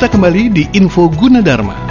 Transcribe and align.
kita 0.00 0.16
kembali 0.16 0.48
di 0.48 0.64
Info 0.80 1.12
Gunadarma. 1.12 1.89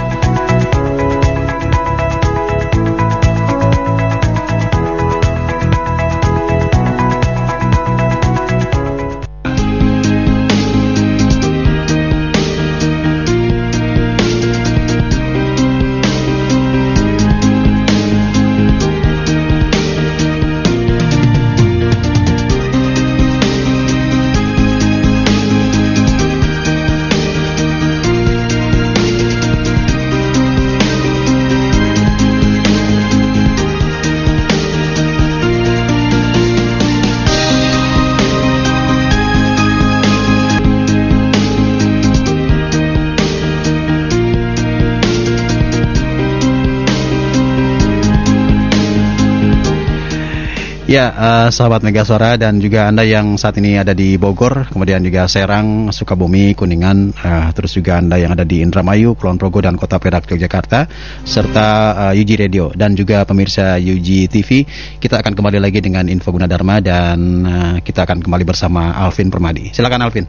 Ya, 50.90 51.14
uh, 51.14 51.48
sahabat 51.54 51.86
Mega 51.86 52.02
Suara 52.02 52.34
dan 52.34 52.58
juga 52.58 52.90
Anda 52.90 53.06
yang 53.06 53.38
saat 53.38 53.54
ini 53.62 53.78
ada 53.78 53.94
di 53.94 54.18
Bogor, 54.18 54.66
kemudian 54.74 54.98
juga 55.06 55.30
Serang, 55.30 55.94
Sukabumi, 55.94 56.50
Kuningan, 56.58 57.14
uh, 57.14 57.54
terus 57.54 57.78
juga 57.78 58.02
Anda 58.02 58.18
yang 58.18 58.34
ada 58.34 58.42
di 58.42 58.58
Indramayu, 58.58 59.14
Kulon 59.14 59.38
Progo 59.38 59.62
dan 59.62 59.78
Kota 59.78 60.02
Perak 60.02 60.26
Yogyakarta, 60.26 60.90
serta 61.22 61.66
uh, 61.94 62.18
UG 62.18 62.30
Radio 62.42 62.74
dan 62.74 62.98
juga 62.98 63.22
pemirsa 63.22 63.78
UG 63.78 64.34
TV. 64.34 64.66
Kita 64.98 65.22
akan 65.22 65.38
kembali 65.38 65.62
lagi 65.62 65.78
dengan 65.78 66.10
Info 66.10 66.34
Gunadarma 66.34 66.82
dan 66.82 67.18
uh, 67.46 67.76
kita 67.86 68.02
akan 68.02 68.26
kembali 68.26 68.42
bersama 68.42 68.90
Alvin 68.90 69.30
Permadi. 69.30 69.70
Silakan 69.70 70.10
Alvin. 70.10 70.26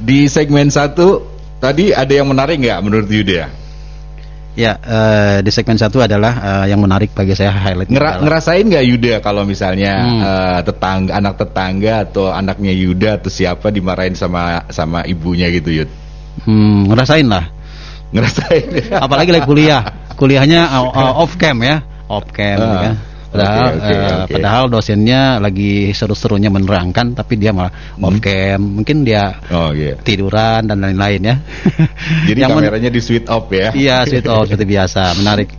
Di 0.00 0.32
segmen 0.32 0.72
satu 0.72 1.28
tadi 1.60 1.92
ada 1.92 2.08
yang 2.08 2.32
menarik 2.32 2.56
nggak 2.56 2.80
menurut 2.80 3.04
Yuda? 3.04 3.67
Ya, 4.58 4.74
uh, 4.74 5.38
di 5.38 5.54
segmen 5.54 5.78
satu 5.78 6.02
adalah 6.02 6.34
uh, 6.42 6.66
yang 6.66 6.82
menarik 6.82 7.14
bagi 7.14 7.30
saya 7.38 7.54
highlight. 7.54 7.94
Ngera 7.94 8.18
ngerasain 8.18 8.66
nggak 8.66 8.86
Yuda 8.90 9.14
kalau 9.22 9.46
misalnya 9.46 10.02
hmm. 10.02 10.18
uh, 10.18 10.60
tetangga, 10.66 11.10
anak 11.14 11.34
tetangga 11.38 11.94
atau 12.02 12.34
anaknya 12.34 12.74
Yuda 12.74 13.22
atau 13.22 13.30
siapa 13.30 13.70
dimarahin 13.70 14.18
sama 14.18 14.66
sama 14.74 15.06
ibunya 15.06 15.46
gitu 15.54 15.70
Yud? 15.70 15.90
Hmm, 16.42 16.90
ngerasain 16.90 17.30
lah. 17.30 17.46
Ngerasain. 18.10 18.90
Apalagi 18.98 19.30
lagi 19.30 19.46
kuliah, 19.46 19.94
kuliahnya 20.18 20.66
uh, 20.74 21.22
off 21.22 21.38
cam 21.38 21.62
ya, 21.62 21.78
off 22.10 22.26
cam. 22.34 22.58
Uh. 22.58 22.82
Ya. 22.82 22.92
Padahal, 23.28 23.76
okay, 23.76 23.76
okay, 23.76 23.96
uh, 23.96 24.18
okay. 24.24 24.34
padahal 24.40 24.64
dosennya 24.72 25.20
lagi 25.36 25.92
seru-serunya 25.92 26.48
menerangkan, 26.48 27.12
tapi 27.12 27.36
dia 27.36 27.52
malah 27.52 27.68
hmm. 27.68 28.06
off 28.08 28.16
cam. 28.24 28.60
Mungkin 28.80 29.04
dia 29.04 29.36
oh, 29.52 29.76
yeah. 29.76 30.00
tiduran 30.00 30.64
dan 30.64 30.80
lain-lain 30.80 31.20
ya. 31.20 31.36
Jadi 32.28 32.38
yang 32.40 32.56
kameranya 32.56 32.88
di 32.88 33.00
switch 33.04 33.28
off 33.28 33.52
ya? 33.52 33.76
Iya, 33.76 33.96
switch 34.10 34.28
off 34.32 34.48
seperti 34.48 34.64
biasa. 34.64 35.12
Menarik. 35.20 35.52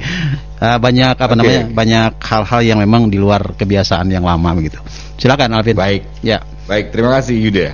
Uh, 0.59 0.75
banyak 0.81 1.13
apa 1.13 1.29
okay. 1.29 1.37
namanya? 1.37 1.61
Banyak 1.71 2.11
hal-hal 2.19 2.59
yang 2.65 2.79
memang 2.81 3.07
di 3.07 3.21
luar 3.21 3.53
kebiasaan 3.53 4.09
yang 4.09 4.25
lama 4.25 4.49
begitu. 4.57 4.81
Silakan 5.21 5.53
Alvin. 5.53 5.77
Baik. 5.77 6.03
Ya. 6.25 6.41
Baik, 6.65 6.89
terima 6.89 7.13
kasih 7.21 7.37
Yuda. 7.37 7.67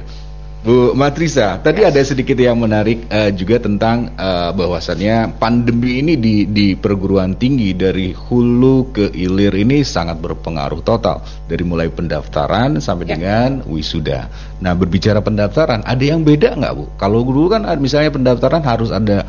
Bu 0.66 0.98
Matrisa, 0.98 1.62
tadi 1.62 1.86
yes. 1.86 1.94
ada 1.94 2.02
sedikit 2.02 2.34
yang 2.42 2.58
menarik 2.58 3.06
uh, 3.14 3.30
juga 3.30 3.62
tentang 3.62 4.10
uh, 4.18 4.50
bahwasannya 4.50 5.38
pandemi 5.38 6.02
ini 6.02 6.18
di 6.18 6.50
di 6.50 6.74
perguruan 6.74 7.38
tinggi 7.38 7.78
dari 7.78 8.18
hulu 8.18 8.90
ke 8.90 9.14
hilir 9.14 9.54
ini 9.54 9.86
sangat 9.86 10.18
berpengaruh 10.18 10.82
total 10.82 11.22
dari 11.46 11.62
mulai 11.62 11.94
pendaftaran 11.94 12.82
sampai 12.82 13.06
yeah. 13.06 13.14
dengan 13.14 13.50
wisuda. 13.70 14.26
Nah 14.58 14.74
berbicara 14.74 15.22
pendaftaran, 15.22 15.86
ada 15.86 16.02
yang 16.02 16.26
beda 16.26 16.58
nggak 16.58 16.74
bu? 16.74 16.90
Kalau 16.98 17.22
dulu 17.22 17.54
kan 17.54 17.62
misalnya 17.78 18.10
pendaftaran 18.10 18.66
harus 18.66 18.90
ada 18.90 19.22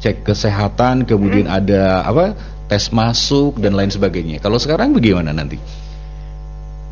cek 0.00 0.24
kesehatan, 0.24 1.04
kemudian 1.04 1.52
hmm. 1.52 1.58
ada 1.60 2.00
apa 2.00 2.32
tes 2.64 2.88
masuk 2.88 3.60
dan 3.60 3.76
lain 3.76 3.92
sebagainya. 3.92 4.40
Kalau 4.40 4.56
sekarang 4.56 4.96
bagaimana 4.96 5.36
nanti? 5.36 5.60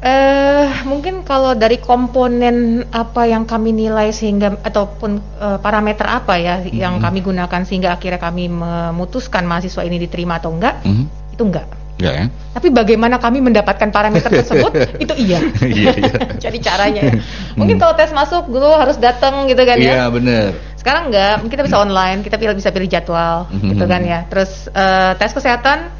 Uh, 0.06 0.86
mungkin 0.86 1.26
kalau 1.26 1.58
dari 1.58 1.82
komponen 1.82 2.86
apa 2.94 3.26
yang 3.26 3.42
kami 3.42 3.74
nilai 3.74 4.14
sehingga 4.14 4.54
ataupun 4.62 5.18
uh, 5.42 5.58
parameter 5.58 6.06
apa 6.06 6.38
ya 6.38 6.62
mm-hmm. 6.62 6.78
yang 6.78 7.02
kami 7.02 7.26
gunakan 7.26 7.66
sehingga 7.66 7.98
akhirnya 7.98 8.22
kami 8.22 8.46
memutuskan 8.46 9.42
mahasiswa 9.50 9.82
ini 9.82 9.98
diterima 9.98 10.38
atau 10.38 10.54
enggak, 10.54 10.78
mm-hmm. 10.86 11.34
itu 11.34 11.42
enggak. 11.42 11.66
Ya, 11.98 12.10
ya. 12.22 12.24
Tapi 12.54 12.70
bagaimana 12.70 13.18
kami 13.18 13.42
mendapatkan 13.42 13.90
parameter 13.90 14.30
tersebut 14.30 14.78
itu 15.02 15.10
iya. 15.18 15.42
iya, 15.66 15.90
iya. 15.98 16.14
Jadi 16.44 16.58
caranya 16.62 17.02
ya. 17.10 17.14
Mungkin 17.58 17.74
mm. 17.74 17.82
kalau 17.82 17.94
tes 17.98 18.14
masuk 18.14 18.46
dulu 18.46 18.78
harus 18.78 19.02
datang 19.02 19.50
gitu 19.50 19.66
kan 19.66 19.74
ya. 19.74 19.90
Iya 19.90 20.04
benar. 20.14 20.54
Sekarang 20.78 21.10
enggak, 21.10 21.50
kita 21.50 21.62
bisa 21.66 21.82
online, 21.82 22.22
kita 22.22 22.38
pilih, 22.38 22.54
bisa 22.54 22.70
pilih 22.70 22.86
jadwal 22.86 23.50
mm-hmm. 23.50 23.70
gitu 23.74 23.84
kan 23.90 24.00
ya. 24.06 24.22
Terus 24.30 24.70
uh, 24.70 25.18
tes 25.18 25.34
kesehatan, 25.34 25.90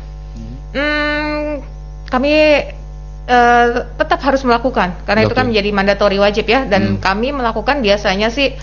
hmm, 0.79 1.43
kami 2.07 2.33
uh, 3.29 3.67
tetap 3.99 4.19
harus 4.23 4.43
melakukan 4.47 4.95
karena 5.05 5.23
okay. 5.23 5.29
itu 5.31 5.35
kan 5.37 5.47
menjadi 5.51 5.71
mandatori 5.75 6.19
wajib 6.19 6.47
ya 6.47 6.65
dan 6.67 6.97
hmm. 6.97 7.03
kami 7.03 7.35
melakukan 7.35 7.83
biasanya 7.83 8.31
sih 8.33 8.55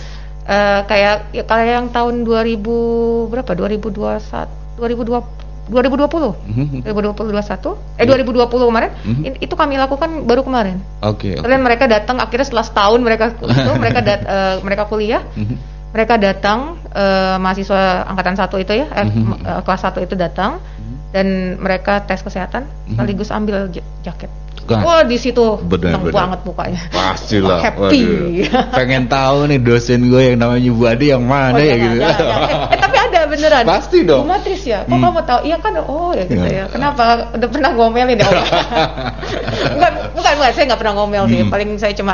uh, 0.47 0.81
kayak 0.87 1.35
ya, 1.35 1.43
kayak 1.43 1.67
yang 1.83 1.87
tahun 1.91 2.23
2000 2.27 3.31
berapa 3.31 3.51
2021 3.55 4.79
2020 4.79 5.43
2020, 5.63 6.11
mm 6.43 6.83
-hmm. 6.83 6.91
2021, 6.91 7.95
eh 7.95 8.03
2020 8.03 8.67
kemarin, 8.67 8.91
mm 8.99 9.13
-hmm. 9.15 9.33
itu 9.39 9.55
kami 9.55 9.79
lakukan 9.79 10.27
baru 10.27 10.43
kemarin. 10.43 10.83
Oke. 10.99 11.39
Okay, 11.39 11.39
okay. 11.39 11.55
mereka 11.55 11.87
datang 11.87 12.19
akhirnya 12.19 12.43
setelah 12.51 12.67
setahun 12.67 12.99
mereka 12.99 13.31
itu 13.31 13.71
mereka 13.83 13.99
dat, 14.03 14.21
uh, 14.27 14.55
mereka 14.59 14.91
kuliah, 14.91 15.23
mm 15.23 15.43
-hmm. 15.47 15.57
mereka 15.95 16.19
datang 16.19 16.75
uh, 16.91 17.39
mahasiswa 17.39 18.03
angkatan 18.11 18.35
satu 18.35 18.59
itu 18.59 18.75
ya, 18.75 18.91
eh, 18.91 19.07
mm 19.07 19.11
-hmm. 19.15 19.39
uh, 19.39 19.61
kelas 19.63 19.81
satu 19.87 20.03
itu 20.03 20.19
datang 20.19 20.59
mm 20.59 20.67
-hmm. 20.67 20.95
dan 21.15 21.27
mereka 21.63 22.03
tes 22.03 22.19
kesehatan, 22.19 22.67
mm 22.67 22.71
-hmm. 22.75 22.89
sekaligus 22.99 23.31
ambil 23.31 23.71
jaket. 24.03 24.42
Kan? 24.63 24.79
Wah 24.79 25.03
di 25.03 25.19
situ 25.19 25.59
seneng 25.59 26.07
banget 26.07 26.39
mukanya. 26.47 26.79
Pastilah. 26.87 27.59
Happy. 27.59 27.99
Waduh. 28.07 28.71
Pengen 28.71 29.11
tahu 29.11 29.51
nih 29.51 29.59
dosen 29.59 30.07
gue 30.07 30.31
yang 30.31 30.39
namanya 30.39 30.71
Bu 30.71 30.83
Ade 30.87 31.11
yang 31.11 31.23
mana 31.27 31.59
oh, 31.59 31.63
ya, 31.63 31.75
gitu. 31.75 31.97
Ya, 31.99 32.09
ya. 32.15 32.35
Eh, 32.71 32.79
tapi 32.79 32.95
ada 32.95 33.19
beneran. 33.27 33.63
Pasti 33.67 33.97
dong. 34.07 34.23
Bu 34.23 34.31
Matris 34.31 34.63
ya. 34.63 34.87
Kok 34.87 34.95
hmm. 34.95 35.03
kamu 35.03 35.21
tahu? 35.27 35.39
Iya 35.43 35.57
kan. 35.59 35.73
Oh 35.83 36.11
ya 36.15 36.23
gitu 36.23 36.47
ya. 36.47 36.63
ya. 36.63 36.65
Kenapa? 36.71 37.03
Udah 37.35 37.47
pernah 37.51 37.69
ngomelin 37.75 38.15
ya? 38.15 38.27
bukan, 39.75 39.93
bukan, 40.15 40.33
bukan. 40.39 40.51
Saya 40.55 40.63
nggak 40.71 40.79
pernah 40.79 40.93
ngomel 40.95 41.23
sih. 41.27 41.39
Hmm. 41.43 41.51
Paling 41.51 41.69
saya 41.75 41.93
cuma 41.99 42.13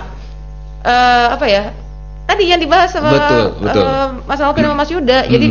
uh, 0.82 1.28
apa 1.38 1.46
ya? 1.46 1.64
Tadi 2.26 2.44
yang 2.46 2.62
dibahas 2.62 2.90
sama 2.94 3.10
betul, 3.14 3.46
betul. 3.62 3.86
Uh, 3.86 4.10
Mas 4.26 4.42
Alvin 4.42 4.66
sama 4.66 4.76
Mas 4.78 4.90
Yuda. 4.90 5.20
Hmm. 5.26 5.32
Jadi 5.38 5.48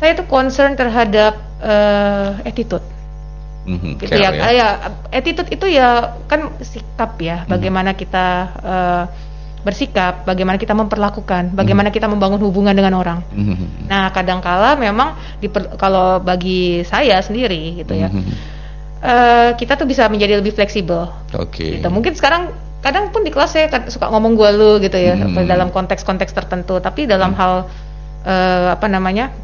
saya 0.00 0.12
tuh 0.16 0.24
concern 0.24 0.72
terhadap 0.72 1.36
uh, 1.60 2.40
attitude 2.48 2.84
mm-hmm. 3.68 3.92
gitu 4.00 4.12
ya. 4.16 4.32
ya. 4.32 4.48
ya 4.50 4.68
attitude 5.12 5.50
itu 5.52 5.66
ya 5.68 6.16
kan 6.24 6.56
sikap 6.64 7.20
ya 7.20 7.44
mm-hmm. 7.44 7.52
bagaimana 7.52 7.90
kita 7.92 8.26
uh, 8.64 9.04
bersikap 9.62 10.24
bagaimana 10.24 10.56
kita 10.56 10.72
memperlakukan 10.72 11.52
bagaimana 11.52 11.92
mm-hmm. 11.92 11.98
kita 12.00 12.06
membangun 12.08 12.40
hubungan 12.40 12.72
dengan 12.72 12.96
orang 12.96 13.20
mm-hmm. 13.28 13.90
nah 13.90 14.08
kadangkala 14.14 14.78
memang 14.80 15.18
diper, 15.44 15.76
kalau 15.76 16.22
bagi 16.22 16.86
saya 16.88 17.20
sendiri 17.20 17.84
gitu 17.84 17.92
ya 17.92 18.08
mm-hmm. 18.08 18.34
uh, 19.04 19.50
kita 19.60 19.76
tuh 19.76 19.84
bisa 19.84 20.08
menjadi 20.08 20.40
lebih 20.40 20.56
fleksibel 20.56 21.12
oke 21.36 21.52
okay. 21.52 21.78
gitu. 21.78 21.88
mungkin 21.92 22.16
sekarang 22.16 22.54
kadang 22.78 23.10
pun 23.10 23.26
di 23.26 23.34
kelas 23.34 23.58
saya 23.58 23.66
suka 23.90 24.06
ngomong 24.06 24.38
gue 24.38 24.50
lu 24.54 24.70
gitu 24.78 24.96
ya 24.96 25.18
mm-hmm. 25.18 25.44
dalam 25.50 25.68
konteks-konteks 25.74 26.30
tertentu 26.30 26.78
tapi 26.78 27.04
dalam 27.04 27.34
mm-hmm. 27.34 27.42
hal 27.42 27.68
uh, 28.24 28.66
apa 28.78 28.86
namanya 28.86 29.34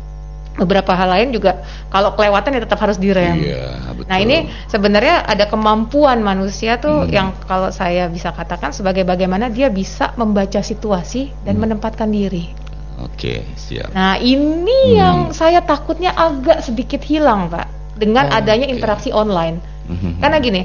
beberapa 0.55 0.95
hal 0.95 1.11
lain 1.11 1.29
juga 1.35 1.67
kalau 1.91 2.15
kelewatan 2.15 2.55
ya 2.55 2.63
tetap 2.63 2.79
harus 2.79 2.95
direm. 2.95 3.43
Iya, 3.43 3.91
betul. 3.91 4.07
Nah 4.07 4.19
ini 4.23 4.37
sebenarnya 4.71 5.27
ada 5.27 5.51
kemampuan 5.51 6.23
manusia 6.23 6.79
tuh 6.79 7.07
hmm. 7.07 7.11
yang 7.11 7.29
kalau 7.51 7.75
saya 7.75 8.07
bisa 8.07 8.31
katakan 8.31 8.71
sebagai 8.71 9.03
bagaimana 9.03 9.51
dia 9.51 9.67
bisa 9.67 10.15
membaca 10.15 10.63
situasi 10.63 11.35
dan 11.43 11.59
hmm. 11.59 11.63
menempatkan 11.67 12.07
diri. 12.07 12.55
Oke, 13.03 13.43
siap. 13.59 13.91
Nah 13.91 14.15
ini 14.23 14.95
hmm. 14.95 14.95
yang 14.95 15.17
saya 15.35 15.59
takutnya 15.59 16.15
agak 16.15 16.63
sedikit 16.63 17.03
hilang 17.03 17.51
pak 17.51 17.67
dengan 17.99 18.31
oh, 18.31 18.39
adanya 18.39 18.71
okay. 18.71 18.75
interaksi 18.79 19.11
online. 19.11 19.59
Hmm. 19.91 20.23
Karena 20.23 20.39
gini, 20.39 20.63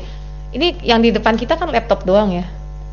ini 0.53 0.77
yang 0.85 1.01
di 1.01 1.09
depan 1.09 1.33
kita 1.33 1.57
kan 1.57 1.73
laptop 1.73 2.05
doang 2.05 2.29
ya. 2.29 2.45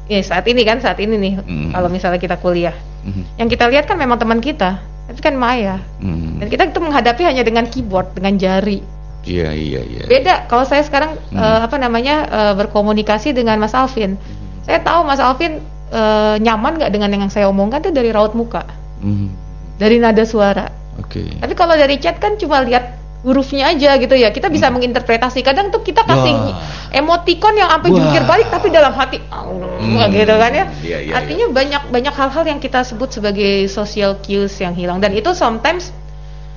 Ya 0.06 0.22
saat 0.24 0.48
ini 0.48 0.64
kan 0.64 0.80
saat 0.80 0.96
ini 1.02 1.18
nih 1.20 1.34
hmm. 1.44 1.76
kalau 1.76 1.92
misalnya 1.92 2.16
kita 2.16 2.40
kuliah, 2.40 2.72
hmm. 3.04 3.36
yang 3.36 3.52
kita 3.52 3.68
lihat 3.68 3.84
kan 3.84 4.00
memang 4.00 4.16
teman 4.16 4.40
kita 4.40 4.80
itu 5.06 5.20
kan 5.22 5.34
maya 5.38 5.78
hmm. 6.02 6.42
dan 6.42 6.46
kita 6.50 6.62
itu 6.70 6.80
menghadapi 6.82 7.22
hanya 7.22 7.42
dengan 7.46 7.64
keyboard 7.70 8.10
dengan 8.14 8.38
jari 8.38 8.82
iya 9.26 9.54
iya 9.54 9.80
iya 9.82 10.04
beda 10.06 10.50
kalau 10.50 10.66
saya 10.66 10.82
sekarang 10.82 11.14
hmm. 11.30 11.38
uh, 11.38 11.60
apa 11.66 11.76
namanya 11.78 12.16
uh, 12.26 12.54
berkomunikasi 12.58 13.34
dengan 13.34 13.58
Mas 13.62 13.74
Alvin 13.76 14.18
hmm. 14.18 14.66
saya 14.66 14.82
tahu 14.82 15.06
Mas 15.06 15.22
Alvin 15.22 15.62
uh, 15.94 16.36
nyaman 16.42 16.78
nggak 16.78 16.90
dengan 16.90 17.10
yang 17.14 17.30
saya 17.30 17.46
omongkan 17.50 17.82
itu 17.82 17.92
dari 17.94 18.10
raut 18.10 18.34
muka 18.34 18.86
Hmm. 19.00 19.28
dari 19.76 20.00
nada 20.00 20.24
suara. 20.24 20.72
Oke. 20.96 21.36
Tapi 21.36 21.52
kalau 21.52 21.76
dari 21.76 22.00
chat 22.00 22.16
kan 22.16 22.40
cuma 22.40 22.64
lihat 22.64 22.95
hurufnya 23.26 23.74
aja 23.74 23.98
gitu 23.98 24.14
ya. 24.14 24.30
Kita 24.30 24.46
bisa 24.46 24.70
menginterpretasi. 24.70 25.42
Kadang 25.42 25.68
tuh 25.68 25.82
kita 25.82 26.00
kasih 26.00 26.30
Hmm. 26.30 26.46
Wah. 26.46 26.94
emoticon 26.94 27.52
yang 27.52 27.66
sampai 27.68 27.90
jungkir 27.90 28.22
balik 28.22 28.48
tapi 28.48 28.70
dalam 28.70 28.94
hati 28.94 29.18
Hmm. 29.26 30.06
gitu 30.08 30.30
kan 30.32 30.52
ya. 30.54 30.64
Iya, 30.78 30.98
iya, 31.02 31.12
Artinya 31.12 31.46
banyak 31.50 31.82
banyak 31.90 32.14
hal-hal 32.14 32.44
yang 32.46 32.58
kita 32.58 32.80
sebut 32.80 33.10
sebagai 33.10 33.66
social 33.66 34.16
cues 34.16 34.54
yang 34.56 34.72
hilang 34.72 35.02
dan 35.02 35.10
itu 35.10 35.34
sometimes 35.34 35.90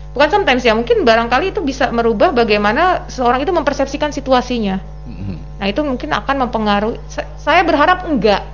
bukan 0.10 0.30
sometimes 0.32 0.62
ya 0.62 0.72
mungkin 0.72 1.02
barangkali 1.02 1.52
itu 1.52 1.62
bisa 1.62 1.90
merubah 1.90 2.30
bagaimana 2.32 3.06
seorang 3.08 3.42
itu 3.42 3.50
mempersepsikan 3.50 4.10
situasinya. 4.10 4.78
Hmm. 5.04 5.42
Nah 5.58 5.66
itu 5.66 5.82
mungkin 5.82 6.14
akan 6.14 6.46
mempengaruhi. 6.46 7.02
sa- 7.06 7.26
Saya 7.36 7.62
berharap 7.62 8.06
enggak, 8.06 8.46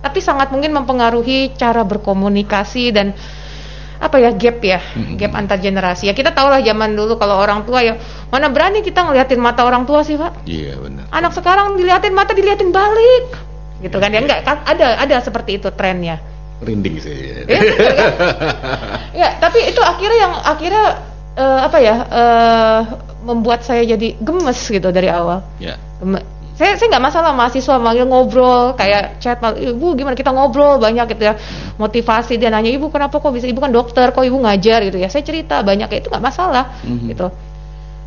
tapi 0.00 0.18
sangat 0.18 0.48
mungkin 0.48 0.72
mempengaruhi 0.72 1.52
cara 1.52 1.84
berkomunikasi 1.84 2.90
dan 2.90 3.12
apa 4.02 4.18
ya 4.18 4.34
gap 4.34 4.58
ya, 4.58 4.82
gap 5.14 5.32
antar 5.38 5.62
generasi. 5.62 6.10
Ya 6.10 6.14
kita 6.18 6.34
tahu 6.34 6.50
lah 6.50 6.58
zaman 6.58 6.98
dulu 6.98 7.14
kalau 7.22 7.38
orang 7.38 7.62
tua 7.62 7.86
ya 7.86 7.94
mana 8.34 8.50
berani 8.50 8.82
kita 8.82 9.06
ngeliatin 9.06 9.38
mata 9.38 9.62
orang 9.62 9.86
tua 9.86 10.02
sih 10.02 10.18
pak. 10.18 10.42
Iya 10.42 10.74
benar. 10.82 11.06
Anak 11.14 11.38
sekarang 11.38 11.78
diliatin 11.78 12.10
mata 12.10 12.34
diliatin 12.34 12.74
balik, 12.74 13.30
gitu 13.78 14.02
kan 14.02 14.10
ya 14.10 14.18
enggak 14.18 14.42
kan 14.42 14.66
ada 14.66 14.98
ada 14.98 15.22
seperti 15.22 15.62
itu 15.62 15.70
trennya. 15.70 16.18
Rinding 16.62 16.98
sih. 16.98 17.46
Ya, 17.46 17.58
betul 17.62 17.90
kan? 17.94 18.10
Ya, 19.22 19.28
tapi 19.38 19.70
itu 19.70 19.82
akhirnya 19.82 20.18
yang 20.18 20.34
akhirnya 20.42 20.86
eh, 21.38 21.60
apa 21.62 21.78
ya 21.78 21.96
eh, 22.06 22.80
membuat 23.22 23.62
saya 23.62 23.86
jadi 23.86 24.18
gemes 24.18 24.58
gitu 24.66 24.90
dari 24.90 25.06
awal. 25.06 25.46
Ya. 25.62 25.78
Saya 26.62 26.78
saya 26.78 26.88
nggak 26.94 27.04
masalah 27.10 27.30
mahasiswa 27.34 27.74
manggil 27.82 28.06
ngobrol 28.06 28.78
kayak 28.78 29.18
chat 29.18 29.42
ibu 29.58 29.98
gimana? 29.98 30.14
Kita 30.14 30.30
ngobrol 30.30 30.78
banyak 30.78 31.10
gitu 31.10 31.22
ya. 31.26 31.34
Motivasi 31.74 32.38
dia 32.38 32.54
nanya 32.54 32.70
ibu 32.70 32.86
kenapa 32.86 33.18
kok 33.18 33.34
bisa? 33.34 33.50
Ibu 33.50 33.58
kan 33.58 33.74
dokter 33.74 34.14
kok 34.14 34.22
ibu 34.22 34.38
ngajar? 34.38 34.86
Gitu 34.86 35.02
ya. 35.02 35.10
Saya 35.10 35.26
cerita 35.26 35.58
banyak 35.66 35.90
ya 35.90 35.98
itu 35.98 36.06
nggak 36.06 36.22
masalah 36.22 36.70
Mhm. 36.86 37.10
gitu. 37.10 37.26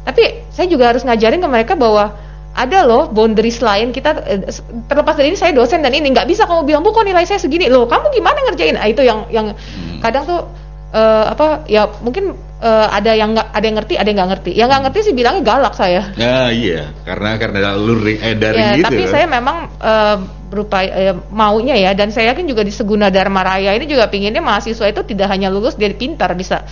Tapi 0.07 0.23
saya 0.55 0.71
juga 0.71 0.95
harus 0.95 1.03
ngajarin 1.03 1.43
ke 1.43 1.49
mereka 1.51 1.73
bahwa 1.75 2.15
ada 2.55 2.87
loh 2.87 3.11
boundaries 3.11 3.59
lain. 3.59 3.91
Kita 3.91 4.15
eh, 4.23 4.47
terlepas 4.87 5.19
dari 5.19 5.35
ini 5.35 5.37
saya 5.37 5.51
dosen 5.51 5.83
dan 5.83 5.91
ini. 5.91 6.07
Nggak 6.15 6.31
bisa 6.31 6.47
kamu 6.47 6.63
bilang 6.63 6.81
bu 6.87 6.95
kok 6.95 7.03
nilai 7.03 7.27
saya 7.27 7.43
segini? 7.43 7.67
Loh 7.67 7.83
kamu 7.91 8.15
gimana 8.15 8.39
ngerjain? 8.47 8.79
Ah, 8.79 8.87
itu 8.87 9.03
yang 9.03 9.27
yang 9.27 9.51
kadang 9.99 10.23
tuh 10.23 10.47
eh, 10.95 11.25
apa 11.27 11.67
ya 11.67 11.91
mungkin 11.99 12.31
eh, 12.65 12.87
ada 12.89 13.11
yang 13.13 13.37
nggak 13.37 13.47
ada 13.53 13.65
yang 13.65 13.77
ngerti 13.77 13.93
ada 13.95 14.07
yang 14.09 14.17
nggak 14.17 14.31
ngerti 14.33 14.51
yang 14.57 14.67
nggak 14.73 14.81
ngerti 14.89 14.99
sih 15.05 15.13
bilangnya 15.13 15.43
galak 15.45 15.73
saya 15.77 16.01
Ya 16.17 16.49
iya, 16.49 16.89
karena 17.05 17.37
karena 17.37 17.59
alur 17.77 18.01
eh 18.09 18.33
dari 18.33 18.57
ya, 18.57 18.69
gitu. 18.81 18.85
tapi 18.89 19.03
saya 19.05 19.25
memang 19.29 19.57
eh, 19.77 20.15
berupaya 20.49 20.89
eh, 20.89 21.15
maunya 21.29 21.77
ya 21.77 21.91
dan 21.93 22.09
saya 22.09 22.33
yakin 22.33 22.49
juga 22.49 22.65
di 22.65 22.73
Seguna 22.73 23.13
Dharma 23.13 23.45
Raya 23.45 23.77
ini 23.77 23.85
juga 23.85 24.09
pinginnya 24.09 24.41
mahasiswa 24.41 24.89
itu 24.89 25.01
tidak 25.05 25.29
hanya 25.29 25.53
lulus 25.53 25.77
dia 25.77 25.91
pintar 25.93 26.33
bisa 26.33 26.65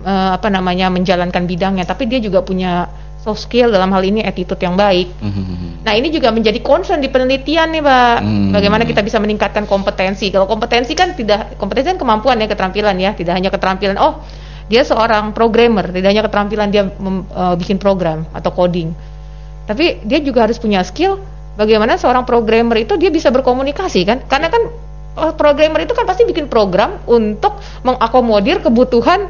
eh, 0.00 0.30
apa 0.32 0.48
namanya 0.48 0.88
menjalankan 0.88 1.44
bidangnya 1.44 1.84
tapi 1.84 2.08
dia 2.08 2.20
juga 2.24 2.40
punya 2.40 2.88
soft 3.24 3.48
skill 3.48 3.72
dalam 3.72 3.88
hal 3.88 4.04
ini 4.04 4.20
attitude 4.20 4.60
yang 4.60 4.76
baik. 4.76 5.08
Mhm. 5.16 5.80
Nah 5.80 5.96
ini 5.96 6.12
juga 6.12 6.28
menjadi 6.28 6.60
concern 6.60 7.00
di 7.00 7.08
penelitian 7.08 7.72
nih 7.72 7.80
Pak. 7.80 8.16
Hmm. 8.20 8.52
Bagaimana 8.52 8.84
kita 8.84 9.00
bisa 9.00 9.16
meningkatkan 9.16 9.64
kompetensi. 9.64 10.28
Kalau 10.28 10.44
kompetensi 10.44 10.92
kan 10.92 11.16
tidak 11.16 11.56
kompetensi 11.56 11.96
kan 11.96 12.00
kemampuan 12.04 12.36
ya 12.36 12.44
keterampilan 12.44 13.00
ya, 13.00 13.16
tidak 13.16 13.32
hanya 13.40 13.48
keterampilan. 13.48 13.96
Oh 13.96 14.20
dia 14.64 14.82
seorang 14.82 15.32
programmer, 15.32 15.92
tidak 15.92 16.08
hanya 16.08 16.24
keterampilan 16.24 16.68
dia 16.72 16.88
mem- 16.88 17.28
eh, 17.28 17.54
bikin 17.56 17.76
program 17.76 18.24
atau 18.32 18.48
coding. 18.50 18.92
Tapi 19.64 20.04
dia 20.04 20.20
juga 20.20 20.44
harus 20.44 20.56
punya 20.56 20.84
skill 20.84 21.20
bagaimana 21.56 21.96
seorang 21.96 22.24
programmer 22.24 22.80
itu 22.80 22.96
dia 22.96 23.08
bisa 23.08 23.28
berkomunikasi 23.28 24.00
kan? 24.04 24.18
Karena 24.24 24.48
kan 24.48 24.62
oh, 25.16 25.32
programmer 25.32 25.84
itu 25.84 25.92
kan 25.92 26.04
pasti 26.04 26.24
bikin 26.24 26.48
program 26.48 27.00
untuk 27.04 27.56
mengakomodir 27.80 28.60
kebutuhan 28.60 29.28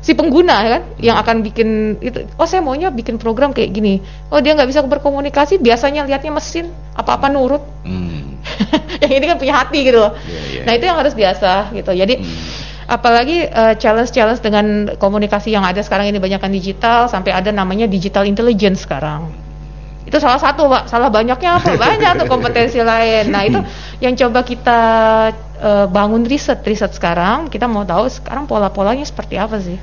si 0.00 0.12
pengguna 0.12 0.56
kan 0.60 0.82
yang 1.00 1.16
akan 1.16 1.40
bikin 1.40 1.96
itu 2.04 2.28
oh 2.36 2.44
saya 2.44 2.60
maunya 2.60 2.92
bikin 2.92 3.16
program 3.16 3.56
kayak 3.56 3.72
gini 3.72 4.04
oh 4.28 4.36
dia 4.36 4.52
nggak 4.52 4.68
bisa 4.68 4.84
berkomunikasi 4.84 5.56
biasanya 5.56 6.04
lihatnya 6.04 6.28
mesin 6.28 6.68
apa 6.92 7.16
apa 7.16 7.32
nurut 7.32 7.64
Hmm. 7.88 8.36
yang 9.00 9.12
ini 9.16 9.24
kan 9.24 9.40
punya 9.40 9.54
hati 9.56 9.80
gitu 9.80 9.96
loh 9.96 10.12
Iya, 10.12 10.40
iya. 10.44 10.62
nah 10.68 10.72
itu 10.76 10.84
yang 10.84 11.00
harus 11.00 11.16
biasa 11.16 11.72
gitu 11.72 11.96
jadi 11.96 12.20
Hmm. 12.20 12.36
Apalagi 12.86 13.48
eh, 13.48 13.74
challenge-challenge 13.76 14.40
dengan 14.40 14.66
komunikasi 14.96 15.52
yang 15.52 15.64
ada 15.64 15.80
sekarang 15.80 16.08
ini 16.08 16.18
banyak 16.20 16.40
kan 16.40 16.52
digital 16.52 17.08
sampai 17.08 17.32
ada 17.32 17.50
namanya 17.50 17.84
digital 17.84 18.24
intelligence 18.24 18.84
sekarang. 18.84 19.32
Itu 20.04 20.20
salah 20.20 20.36
satu 20.36 20.68
pak. 20.68 20.84
Salah 20.86 21.08
banyaknya 21.08 21.56
apa? 21.56 21.76
Banyak 21.88 22.20
tuh 22.20 22.28
kompetensi 22.28 22.76
lain. 22.76 23.32
Nah 23.32 23.40
itu 23.48 23.56
yang 24.04 24.12
coba 24.12 24.44
kita 24.44 24.80
eh, 25.56 25.86
bangun 25.88 26.28
riset 26.28 26.60
riset 26.60 26.92
sekarang 26.92 27.48
kita 27.48 27.64
mau 27.64 27.88
tahu 27.88 28.04
sekarang 28.12 28.44
pola-polanya 28.44 29.00
seperti 29.08 29.40
apa 29.40 29.56
sih? 29.64 29.80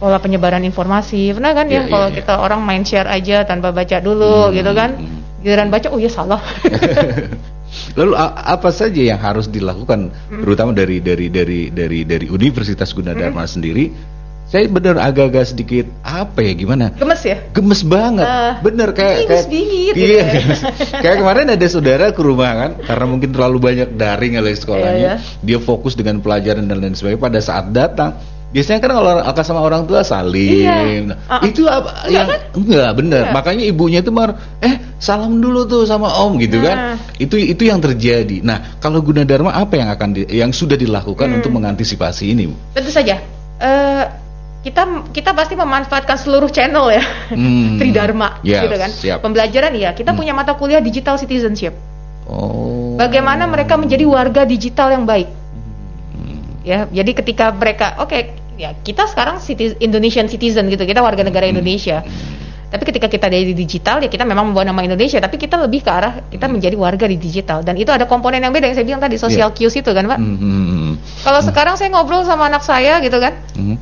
Pola 0.00 0.16
penyebaran 0.16 0.64
informasi. 0.64 1.36
Pernah 1.36 1.52
kan 1.52 1.66
Iya, 1.68 1.84
ya 1.84 1.90
kalau 1.90 2.06
iya, 2.08 2.14
iya. 2.14 2.18
kita 2.22 2.32
orang 2.40 2.60
main 2.64 2.80
share 2.86 3.10
aja 3.10 3.44
tanpa 3.44 3.74
baca 3.76 3.98
dulu 4.00 4.48
Hmm, 4.48 4.54
gitu 4.56 4.72
kan? 4.72 4.90
hmm. 4.96 5.44
giliran 5.44 5.68
baca 5.70 5.90
oh 5.94 5.98
iya 6.02 6.10
salah 6.10 6.42
Lalu 7.94 8.12
apa 8.16 8.70
saja 8.72 9.00
yang 9.00 9.20
harus 9.20 9.46
dilakukan, 9.46 10.08
Hmm. 10.10 10.40
terutama 10.44 10.70
dari 10.72 11.00
dari 11.00 11.28
dari 11.28 11.68
dari 11.68 12.04
dari 12.04 12.26
Universitas 12.28 12.92
Gunadarma 12.92 13.44
sendiri? 13.44 14.16
Saya 14.48 14.64
benar 14.64 14.96
agak-agak 14.96 15.44
sedikit 15.52 15.92
apa 16.00 16.40
ya 16.40 16.56
gimana? 16.56 16.88
gemes 16.96 17.20
ya 17.20 17.52
Gemes 17.52 17.84
banget, 17.84 18.24
Ah, 18.24 18.56
bener 18.64 18.96
kayak 18.96 19.28
kayak 19.28 19.44
bingit 19.52 19.92
gitu 19.92 20.08
iya, 20.08 20.24
ya. 20.24 20.40
kayak 21.04 21.16
kemarin 21.20 21.52
ada 21.52 21.66
saudara 21.68 22.08
ke 22.16 22.20
rumah 22.24 22.56
kan, 22.56 22.70
karena 22.80 23.04
mungkin 23.04 23.28
terlalu 23.28 23.60
banyak 23.60 23.88
daring 24.00 24.40
oleh 24.40 24.56
sekolahnya, 24.56 24.96
Iya, 24.96 25.14
dia 25.44 25.58
fokus 25.60 25.92
dengan 25.92 26.24
pelajaran 26.24 26.64
dan 26.64 26.80
lain 26.80 26.96
sebagainya. 26.96 27.20
Pada 27.20 27.40
saat 27.44 27.68
datang, 27.76 28.16
biasanya 28.48 28.80
kan 28.80 28.90
kalau 28.96 29.12
akan 29.20 29.44
sama 29.44 29.60
orang 29.60 29.84
tua 29.84 30.00
salim, 30.00 30.64
Iya. 30.64 31.20
Ah. 31.28 31.44
itu 31.44 31.68
apa 31.68 32.08
Enggak 32.08 32.10
yang 32.10 32.26
kan? 32.26 32.40
enggak 32.56 32.90
bener. 32.96 33.22
Iya. 33.28 33.32
Makanya 33.32 33.64
ibunya 33.68 34.00
itu 34.00 34.08
mar, 34.08 34.30
eh 34.58 34.74
salam 34.96 35.36
dulu 35.36 35.64
tuh 35.64 35.84
sama 35.84 36.08
om 36.24 36.40
gitu 36.40 36.58
kan. 36.58 36.76
Nah. 36.76 36.96
Itu 37.16 37.36
itu 37.36 37.62
yang 37.64 37.76
terjadi. 37.78 38.40
Nah, 38.40 38.80
kalau 38.80 39.04
Gunadarma 39.04 39.52
apa 39.52 39.76
yang 39.76 39.88
akan 39.88 40.08
di- 40.12 40.28
yang 40.30 40.48
sudah 40.50 40.74
dilakukan 40.74 41.28
Hmm. 41.28 41.36
untuk 41.38 41.52
mengantisipasi 41.52 42.32
ini? 42.32 42.48
Bu? 42.48 42.56
Tentu 42.72 42.88
saja. 42.88 43.20
Eh, 43.58 44.04
kita 44.58 44.82
kita 45.10 45.30
pasti 45.32 45.52
memanfaatkan 45.52 46.16
seluruh 46.16 46.48
channel 46.48 46.88
ya. 46.88 47.04
Hmm. 47.28 47.76
Tridharma 47.80 48.40
Yes, 48.40 48.64
gitu 48.64 48.76
kan. 48.76 48.90
siap. 48.90 49.18
Pembelajaran 49.20 49.74
ya, 49.74 49.92
kita 49.92 50.10
Hmm. 50.10 50.18
punya 50.18 50.32
mata 50.32 50.54
kuliah 50.54 50.80
digital 50.80 51.14
citizenship. 51.14 51.76
Oh. 52.24 52.96
Bagaimana 52.96 53.44
mereka 53.44 53.76
menjadi 53.76 54.04
warga 54.04 54.42
digital 54.42 54.90
yang 54.90 55.04
baik. 55.04 55.28
Hmm. 56.10 56.38
Ya, 56.60 56.84
jadi 56.86 57.10
ketika 57.14 57.50
mereka 57.50 57.96
oke, 57.98 58.37
ya 58.58 58.74
kita 58.74 59.06
sekarang 59.06 59.38
citi- 59.38 59.78
Indonesian 59.78 60.26
citizen 60.26 60.66
gitu, 60.68 60.82
kita 60.82 60.98
warga 60.98 61.22
negara 61.22 61.46
Hmm. 61.46 61.54
Indonesia. 61.56 62.02
Tapi 62.68 62.84
ketika 62.84 63.08
kita 63.08 63.32
dari 63.32 63.56
digital 63.56 64.04
ya 64.04 64.12
kita 64.12 64.28
memang 64.28 64.52
membawa 64.52 64.68
nama 64.68 64.84
Indonesia, 64.84 65.16
tapi 65.16 65.40
kita 65.40 65.56
lebih 65.56 65.80
ke 65.80 65.88
arah 65.88 66.20
kita 66.28 66.52
menjadi 66.52 66.76
warga 66.76 67.08
di 67.08 67.16
digital 67.16 67.64
dan 67.64 67.80
itu 67.80 67.88
ada 67.88 68.04
komponen 68.04 68.44
yang 68.44 68.52
beda 68.52 68.68
yang 68.68 68.76
saya 68.76 68.84
bilang 68.84 69.00
tadi 69.00 69.16
social 69.16 69.56
cues 69.56 69.72
itu 69.72 69.88
kan, 69.88 70.04
Pak. 70.04 70.18
Hmm, 70.20 70.36
hmm, 70.36 70.64
hmm. 70.68 70.92
Kalau 71.24 71.40
sekarang 71.40 71.80
saya 71.80 71.88
ngobrol 71.88 72.28
sama 72.28 72.44
anak 72.52 72.60
saya 72.60 73.00
gitu 73.00 73.16
kan, 73.16 73.40
Hmm. 73.56 73.80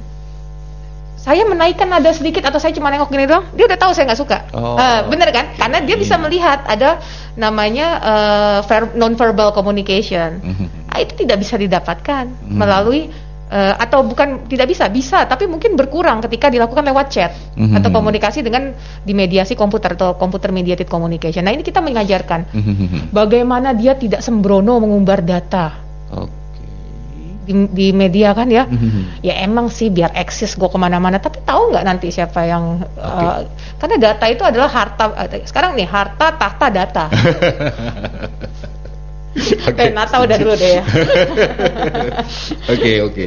saya 1.18 1.42
menaikkan 1.42 1.90
nada 1.90 2.14
sedikit 2.14 2.47
atau 2.47 2.62
saya 2.62 2.71
cuma 2.71 2.87
nengok 2.87 3.11
gini 3.11 3.26
doang, 3.26 3.42
dia 3.59 3.66
udah 3.66 3.75
tahu 3.75 3.90
saya 3.90 4.06
nggak 4.06 4.21
suka. 4.23 4.38
Oh. 4.54 4.78
Eh, 4.78 5.00
bener 5.11 5.35
kan? 5.35 5.50
Karena 5.59 5.83
dia 5.83 5.99
bisa 5.99 6.14
melihat 6.23 6.62
ada 6.62 7.02
namanya 7.35 7.99
non 8.95 9.18
verbal 9.18 9.50
communication. 9.50 10.38
Mhm. 10.38 10.66
Ah, 10.87 11.02
itu 11.02 11.26
tidak 11.26 11.42
bisa 11.42 11.59
didapatkan 11.59 12.30
melalui 12.47 13.11
eh, 13.47 13.75
atau 13.76 14.03
bukan 14.03 14.47
tidak 14.47 14.67
bisa, 14.67 14.88
bisa, 14.88 15.23
tapi 15.25 15.47
mungkin 15.47 15.75
berkurang 15.75 16.19
ketika 16.21 16.50
dilakukan 16.50 16.83
lewat 16.83 17.07
chat 17.09 17.33
Mhm. 17.55 17.79
atau 17.79 17.91
komunikasi 17.91 18.43
dengan 18.43 18.75
dimediasi 19.03 19.55
komputer 19.55 19.95
atau 19.95 20.15
computer 20.15 20.50
mediated 20.50 20.87
communication. 20.87 21.43
Nah 21.43 21.55
ini 21.55 21.62
kita 21.62 21.79
mengajarkan 21.79 22.41
Hmm. 22.50 23.11
bagaimana 23.11 23.71
dia 23.71 23.95
tidak 23.95 24.21
sembrono 24.21 24.76
mengumbar 24.79 25.23
data 25.23 25.79
Oke. 26.11 26.35
di, 27.47 27.55
di 27.71 27.87
media 27.95 28.35
kan 28.35 28.50
ya. 28.50 28.67
Mhm. 28.67 29.23
Ya 29.23 29.38
emang 29.41 29.71
sih 29.71 29.88
biar 29.88 30.11
eksis 30.12 30.59
gue 30.59 30.67
ke 30.67 30.75
mana-mana, 30.76 31.23
tapi 31.23 31.38
tahu 31.41 31.71
nggak 31.71 31.85
nanti 31.87 32.11
siapa 32.11 32.43
yang 32.43 32.83
uh, 32.99 33.47
karena 33.79 33.97
data 34.03 34.26
itu 34.26 34.43
adalah 34.43 34.67
harta. 34.67 35.15
eh, 35.23 35.47
Sekarang 35.47 35.79
nih 35.79 35.87
harta, 35.87 36.35
tahta, 36.35 36.67
data. 36.67 37.05
Oke. 39.69 39.81
Eh, 39.81 39.93
Nata 39.93 40.16
udah 40.25 40.37
dulu 40.40 40.55
deh 40.57 40.71
ya. 40.81 40.83
Oke 42.73 42.93
oke. 43.02 43.26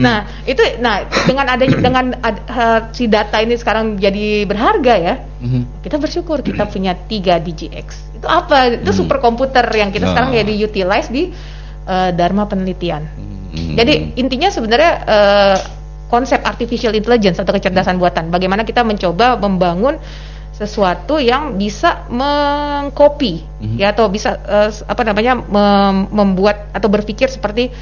Nah 0.00 0.24
itu, 0.42 0.62
nah 0.80 1.04
dengan 1.28 1.46
adanya 1.48 1.76
dengan 1.78 2.06
ad- 2.18 2.44
eh, 2.46 2.80
si 2.92 3.04
data 3.06 3.38
ini 3.38 3.54
sekarang 3.54 3.96
jadi 3.96 4.48
berharga 4.48 4.94
ya. 4.96 5.14
Mhm. 5.38 5.84
Kita 5.84 5.96
bersyukur 6.00 6.40
kita 6.40 6.66
punya 6.66 6.96
3 6.96 7.38
DGX. 7.38 8.16
Itu 8.18 8.26
apa? 8.26 8.80
Itu 8.80 8.90
Hmm. 8.90 8.98
superkomputer 9.04 9.66
yang 9.74 9.92
kita 9.92 10.08
Nah. 10.08 10.12
sekarang 10.14 10.30
ya 10.34 10.42
diutilize 10.42 11.08
di 11.10 11.30
eh, 11.82 12.10
Dharma 12.14 12.46
penelitian. 12.46 13.02
Mhm. 13.52 13.74
Jadi 13.76 13.94
intinya 14.18 14.48
sebenarnya 14.48 14.92
eh, 15.04 15.56
konsep 16.08 16.44
artificial 16.44 16.92
intelligence 16.92 17.40
atau 17.40 17.52
kecerdasan 17.52 17.96
buatan. 17.96 18.28
Bagaimana 18.28 18.62
kita 18.62 18.84
mencoba 18.84 19.40
membangun 19.40 19.96
sesuatu 20.52 21.16
yang 21.16 21.56
bisa 21.56 22.04
mengcopy 22.06 23.40
Mhm. 23.58 23.76
ya 23.76 23.90
atau 23.90 24.06
bisa 24.06 24.36
s- 24.68 24.84
apa 24.84 25.02
namanya 25.02 25.34
mem- 25.34 26.08
membuat 26.12 26.70
atau 26.70 26.86
berpikir 26.86 27.26
seperti 27.26 27.72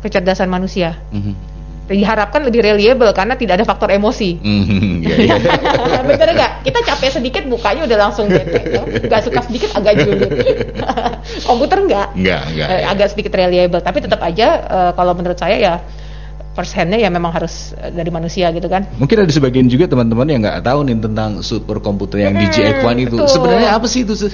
kecerdasan 0.00 0.46
manusia. 0.46 0.98
Mhm. 1.10 1.54
Diharapkan 1.82 2.40
lebih 2.40 2.62
reliable 2.64 3.10
karena 3.12 3.36
tidak 3.36 3.60
ada 3.60 3.66
faktor 3.66 3.92
emosi. 3.92 4.38
Mhm, 4.38 5.02
iya, 5.02 5.14
iya. 5.18 5.34
Bener 6.08 6.30
nggak? 6.32 6.52
Kita 6.64 6.78
capek 6.80 7.10
sedikit 7.12 7.42
mukanya 7.44 7.84
udah 7.84 7.98
langsung 8.00 8.30
bete, 8.30 8.64
no? 8.70 8.86
Gak 8.86 9.28
suka 9.28 9.42
sedikit 9.44 9.76
agak 9.76 10.00
julid. 10.00 10.30
Komputer 11.48 11.84
nggak, 11.84 12.06
Enggak, 12.16 12.42
enggak. 12.48 12.68
Eh, 12.70 12.82
agak 12.86 13.08
sedikit 13.12 13.32
reliable. 13.34 13.82
Tapi 13.82 13.98
tetap 13.98 14.22
aja 14.22 14.46
eh, 14.62 14.90
kalau 14.94 15.12
menurut 15.12 15.36
saya 15.36 15.58
ya 15.58 15.74
first 16.52 16.76
hand-nya 16.76 17.00
ya 17.00 17.08
memang 17.08 17.32
harus 17.32 17.72
eh, 17.76 17.88
dari 17.92 18.12
manusia 18.12 18.52
gitu 18.52 18.68
kan. 18.68 18.84
Mungkin 19.00 19.24
ada 19.24 19.32
sebagian 19.32 19.66
juga 19.68 19.88
teman-teman 19.88 20.28
yang 20.28 20.40
nggak 20.44 20.60
tahu 20.64 20.84
nih 20.84 20.96
tentang 21.00 21.30
superkomputer 21.40 22.18
yang 22.28 22.36
DJI-1 22.36 22.84
itu. 23.08 23.16
betul. 23.16 23.28
Sebenarnya 23.28 23.70
apa 23.72 23.86
sih 23.88 24.04
itu? 24.04 24.14
sih? 24.16 24.32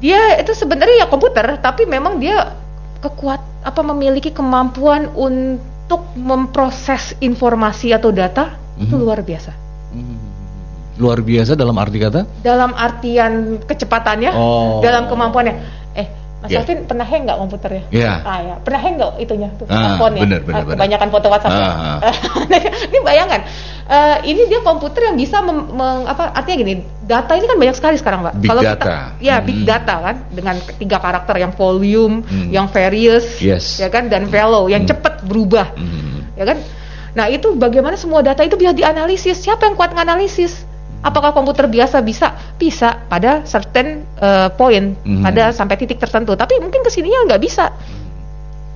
Dia 0.00 0.40
itu 0.40 0.52
sebenarnya 0.52 1.04
ya 1.04 1.06
komputer, 1.08 1.56
tapi 1.60 1.88
memang 1.88 2.20
dia 2.20 2.52
kekuat 3.00 3.40
apa 3.64 3.80
memiliki 3.80 4.32
kemampuan 4.32 5.08
untuk 5.12 6.04
memproses 6.16 7.16
informasi 7.20 7.96
atau 7.96 8.12
data 8.12 8.56
itu 8.76 8.92
Mhm. 8.92 9.00
luar 9.00 9.20
biasa. 9.24 9.52
Luar 10.96 11.20
biasa 11.20 11.52
dalam 11.56 11.76
arti 11.76 12.00
kata? 12.00 12.24
Dalam 12.40 12.72
artian 12.72 13.60
kecepatannya, 13.60 14.32
Oh. 14.32 14.80
dalam 14.80 15.12
kemampuannya. 15.12 15.54
Eh, 15.92 16.08
Mas 16.36 16.52
Ya. 16.52 16.60
Alvin 16.60 16.84
pernah 16.84 17.02
hang 17.02 17.24
nggak 17.24 17.38
komputernya? 17.38 17.82
Iya. 17.88 18.12
Ah, 18.20 18.38
ya. 18.38 18.54
Pernah 18.60 18.80
hang 18.80 18.94
nggak 18.96 19.10
itunya 19.18 19.48
tuh 19.56 19.64
Ah, 19.66 19.96
handphonenya? 19.96 20.22
bener, 20.22 20.40
bener, 20.44 20.52
Ah, 20.52 20.62
bener. 20.62 20.76
Kebanyakan 20.76 21.08
foto 21.08 21.26
WhatsApp. 21.26 21.52
ya. 21.52 21.64
Ah, 21.64 21.98
ini 22.88 22.98
bayangkan, 23.00 23.40
eh, 23.86 24.16
ini 24.26 24.40
dia 24.44 24.60
komputer 24.60 25.00
yang 25.06 25.16
bisa 25.16 25.40
mem- 25.40 25.68
meng- 25.70 26.04
apa 26.04 26.30
artinya 26.30 26.56
gini, 26.60 26.74
data 27.02 27.32
ini 27.32 27.46
kan 27.46 27.56
banyak 27.56 27.74
sekali 27.74 27.96
sekarang, 27.96 28.20
Pak. 28.22 28.34
Big 28.36 28.48
Kalau 28.48 28.62
data. 28.62 28.76
kita, 28.76 28.96
ya 29.18 29.36
big 29.40 29.58
Hmm. 29.58 29.66
data 29.66 29.94
kan, 29.98 30.16
dengan 30.28 30.56
tiga 30.76 30.98
karakter 30.98 31.36
yang 31.36 31.52
volume, 31.52 32.20
Hmm. 32.20 32.48
yang 32.50 32.66
various, 32.68 33.40
Yes. 33.40 33.76
ya 33.76 33.88
kan, 33.88 34.06
dan 34.06 34.28
fellow 34.28 34.68
yang 34.68 34.84
Hmm. 34.84 34.92
cepat 34.92 35.24
berubah, 35.24 35.72
Mhm. 35.72 36.36
ya 36.36 36.44
kan. 36.44 36.58
Nah 37.12 37.26
itu 37.26 37.48
bagaimana 37.54 37.96
semua 37.96 38.20
data 38.20 38.44
itu 38.44 38.54
bisa 38.54 38.70
dianalisis? 38.70 39.40
Siapa 39.40 39.64
yang 39.64 39.74
kuat 39.74 39.88
menganalisis? 39.90 40.68
Apakah 41.06 41.30
komputer 41.30 41.70
biasa 41.70 42.02
bisa? 42.02 42.34
Bisa 42.58 43.06
pada 43.06 43.46
certain 43.46 44.02
uh, 44.18 44.50
point, 44.50 44.98
Mhm. 45.06 45.22
pada 45.22 45.54
sampai 45.54 45.78
titik 45.78 46.02
tertentu. 46.02 46.34
Tapi 46.34 46.58
mungkin 46.58 46.82
ke 46.82 46.90
sininya 46.90 47.30
nggak 47.30 47.42
bisa. 47.46 47.70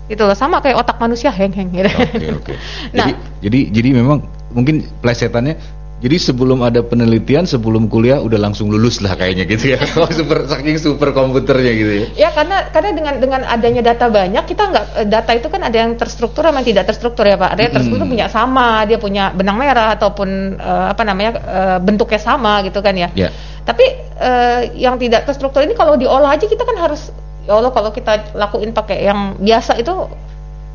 Gitu 0.07 0.23
loh, 0.23 0.39
sama 0.39 0.63
kayak 0.63 0.79
otak 0.79 1.03
manusia 1.03 1.35
heng-heng. 1.35 1.75
Gitu. 1.75 1.91
Oke, 1.91 2.27
oke. 2.39 2.55
nah, 2.95 3.11
Jadi 3.11 3.13
jadi 3.43 3.61
jadi 3.75 3.89
memang 3.99 4.23
mungkin 4.55 4.87
plesetannya 5.03 5.59
jadi 6.01 6.17
sebelum 6.17 6.65
ada 6.65 6.81
penelitian, 6.81 7.45
sebelum 7.45 7.85
kuliah 7.93 8.25
udah 8.25 8.41
langsung 8.41 8.73
lulus 8.73 9.05
lah 9.05 9.21
kayaknya 9.21 9.45
gitu 9.45 9.77
ya. 9.77 9.81
Oh, 10.01 10.09
super 10.09 10.49
saking 10.49 10.81
super 10.81 11.13
komputernya 11.13 11.73
gitu 11.77 11.93
ya. 11.93 12.07
ya 12.17 12.29
karena 12.33 12.73
karena 12.73 12.91
dengan 12.97 13.15
dengan 13.21 13.41
adanya 13.45 13.83
data 13.85 14.09
banyak 14.09 14.45
kita 14.49 14.63
nggak 14.73 14.85
eh, 14.97 15.07
data 15.13 15.31
itu 15.37 15.49
kan 15.53 15.61
ada 15.61 15.77
yang 15.77 15.93
terstruktur 16.01 16.41
sama 16.49 16.65
yang 16.65 16.69
tidak 16.73 16.85
terstruktur 16.89 17.25
ya 17.29 17.37
pak 17.37 17.51
ada 17.53 17.61
yang 17.69 17.73
terstruktur 17.77 18.07
Mm-mm. 18.09 18.17
punya 18.17 18.27
sama 18.33 18.89
dia 18.89 18.97
punya 18.97 19.25
benang 19.37 19.61
merah 19.61 19.93
ataupun 19.93 20.57
eh, 20.57 20.87
apa 20.89 21.03
namanya 21.05 21.31
eh, 21.37 21.79
bentuknya 21.85 22.21
sama 22.21 22.65
gitu 22.65 22.81
kan 22.81 22.97
ya 22.97 23.13
Ya. 23.13 23.29
tapi 23.67 23.85
eh, 24.17 24.61
yang 24.79 24.97
tidak 24.97 25.29
terstruktur 25.29 25.61
ini 25.67 25.77
kalau 25.77 25.99
diolah 26.01 26.33
aja 26.33 26.47
kita 26.49 26.63
kan 26.65 26.79
harus 26.81 27.13
ya 27.45 27.59
Allah 27.59 27.75
kalau 27.75 27.91
kita 27.91 28.33
lakuin 28.39 28.71
pakai 28.73 29.05
yang 29.05 29.37
biasa 29.37 29.77
itu 29.77 29.93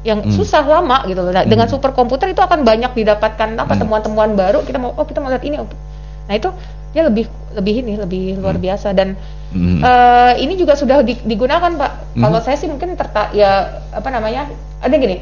yang 0.05 0.21
Hmm. 0.21 0.29
susah 0.31 0.61
lama 0.61 1.01
gitu 1.09 1.19
loh. 1.19 1.33
Nah, 1.33 1.43
Hmm. 1.43 1.51
Dengan 1.51 1.67
superkomputer 1.67 2.29
itu 2.29 2.39
akan 2.39 2.61
banyak 2.61 2.93
didapatkan 2.93 3.57
apa 3.57 3.73
Hmm. 3.73 3.81
temuan-temuan 3.81 4.37
baru. 4.37 4.61
Kita 4.61 4.77
mau 4.77 4.93
oh 4.93 5.03
kita 5.03 5.17
mau 5.19 5.33
lihat 5.33 5.41
ini. 5.41 5.57
oh. 5.57 5.67
Nah 6.29 6.33
itu 6.37 6.49
dia 6.93 7.03
lebih 7.03 7.25
lebih 7.51 7.75
ini 7.83 7.93
lebih 7.97 8.39
luar 8.39 8.55
biasa 8.55 8.93
dan 8.93 9.17
Mhm. 9.51 9.81
eh, 9.81 10.33
ini 10.39 10.53
juga 10.55 10.77
sudah 10.77 11.01
di- 11.01 11.19
digunakan 11.19 11.73
pak. 11.73 11.91
Hmm. 12.15 12.21
Kalau 12.21 12.39
saya 12.39 12.55
sih 12.55 12.69
mungkin 12.69 12.93
terta 12.93 13.33
ya 13.33 13.81
apa 13.89 14.07
namanya 14.07 14.47
ada 14.79 14.95
gini 14.95 15.19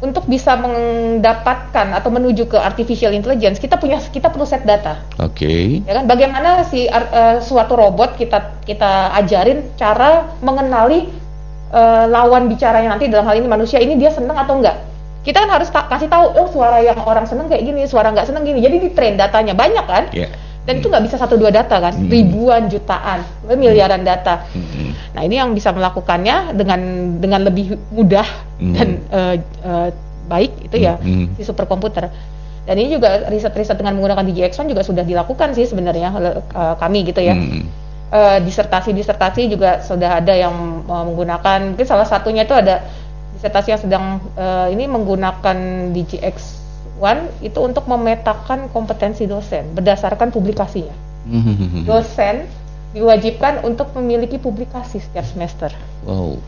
untuk 0.00 0.24
bisa 0.24 0.56
mendapatkan 0.56 1.92
atau 1.92 2.08
menuju 2.08 2.48
ke 2.48 2.56
artificial 2.56 3.12
intelligence 3.12 3.60
kita 3.60 3.76
punya 3.76 4.00
kita 4.00 4.32
perlu 4.32 4.48
set 4.48 4.64
data 4.64 4.96
Oke. 5.20 5.84
ya 5.84 5.92
kan 5.92 6.08
bagaimana 6.08 6.64
si 6.64 6.88
eh, 6.88 7.36
suatu 7.38 7.76
robot 7.76 8.16
kita 8.16 8.64
kita 8.64 9.12
ajarin 9.14 9.76
cara 9.76 10.24
mengenali 10.40 11.04
eh, 11.70 12.04
lawan 12.06 12.46
bicaranya 12.46 12.90
nanti 12.90 13.06
dalam 13.06 13.24
hal 13.24 13.36
ini 13.36 13.46
manusia 13.46 13.78
ini 13.78 13.94
dia 13.94 14.10
seneng 14.10 14.34
atau 14.34 14.58
enggak 14.58 14.76
kita 15.20 15.36
kan 15.36 15.50
harus 15.52 15.68
ta- 15.68 15.84
kasih 15.84 16.08
tahu 16.08 16.32
oh 16.32 16.48
suara 16.48 16.80
yang 16.80 16.96
orang 16.98 17.24
seneng 17.24 17.46
kayak 17.46 17.60
gini 17.62 17.84
suara 17.84 18.08
nggak 18.08 18.24
seneng 18.24 18.42
gini 18.42 18.58
jadi 18.58 18.76
di 18.78 18.88
train 18.90 19.14
datanya 19.14 19.52
banyak 19.52 19.84
kan 19.84 20.04
Ya. 20.10 20.32
dan 20.64 20.80
itu 20.80 20.88
nggak 20.88 21.04
bisa 21.04 21.16
satu 21.16 21.36
dua 21.36 21.52
data 21.52 21.76
kan 21.76 21.92
Hmm. 21.92 22.08
ribuan 22.08 22.66
jutaan 22.66 23.20
miliaran 23.46 24.00
data 24.00 24.48
Mhm. 24.48 25.12
nah 25.12 25.20
ini 25.20 25.36
yang 25.36 25.52
bisa 25.52 25.70
melakukannya 25.70 26.56
dengan 26.56 26.80
dengan 27.18 27.40
lebih 27.44 27.76
mudah 27.92 28.24
Hmm. 28.56 28.72
dan 28.72 28.88
eh, 29.12 29.34
eh, 29.60 29.88
baik 30.24 30.72
itu 30.72 30.76
ya 30.78 30.96
Hmm. 30.96 31.36
si 31.36 31.44
superkomputer 31.44 32.08
dan 32.60 32.76
ini 32.76 32.88
juga 32.88 33.26
riset-riset 33.26 33.74
dengan 33.74 33.98
menggunakan 33.98 34.22
DJI-X1 34.22 34.68
juga 34.68 34.80
sudah 34.80 35.02
dilakukan 35.02 35.52
sih 35.52 35.66
sebenarnya 35.66 36.08
eh, 36.32 36.74
kami 36.76 37.02
gitu 37.04 37.18
ya. 37.18 37.34
Eh, 37.34 37.66
disertasi-disertasi 38.10 39.46
juga 39.46 39.86
sudah 39.86 40.18
ada 40.18 40.34
yang 40.34 40.82
eh, 40.82 41.04
menggunakan 41.06 41.74
mungkin 41.74 41.86
salah 41.86 42.06
satunya 42.06 42.42
itu 42.42 42.54
ada 42.54 42.82
disertasi 43.38 43.68
yang 43.70 43.80
sedang 43.80 44.04
eh, 44.34 44.74
ini 44.74 44.90
menggunakan 44.90 45.56
DJX1 45.94 47.18
itu 47.46 47.58
untuk 47.62 47.86
memetakan 47.86 48.66
kompetensi 48.74 49.30
dosen 49.30 49.70
berdasarkan 49.78 50.34
publikasinya. 50.34 50.94
Mhm. 51.30 51.86
Dosen 51.86 52.50
diwajibkan 52.90 53.62
untuk 53.62 53.94
memiliki 53.94 54.42
publikasi 54.42 54.98
setiap 54.98 55.22
semester. 55.22 55.70
Wow. 56.02 56.42